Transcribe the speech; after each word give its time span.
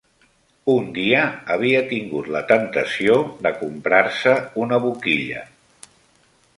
Un 0.75 0.87
dia 0.95 1.19
havia 1.57 1.83
tingut 1.91 2.31
la 2.37 2.43
tentació 2.53 3.21
de 3.47 3.55
comprar-se 3.61 4.37
una 4.67 4.85
boquilla 4.89 5.49